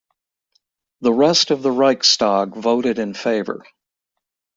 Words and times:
The 1.01 1.13
rest 1.13 1.51
of 1.51 1.61
the 1.61 1.69
Reichstag 1.69 2.55
voted 2.55 2.97
in 2.97 3.13
favour. 3.13 3.63